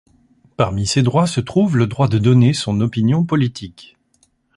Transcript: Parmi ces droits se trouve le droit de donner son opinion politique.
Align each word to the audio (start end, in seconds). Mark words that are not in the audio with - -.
Parmi 0.57 0.87
ces 0.87 1.03
droits 1.03 1.27
se 1.27 1.39
trouve 1.41 1.77
le 1.77 1.85
droit 1.85 2.07
de 2.07 2.17
donner 2.17 2.53
son 2.55 2.81
opinion 2.81 3.23
politique. 3.23 3.97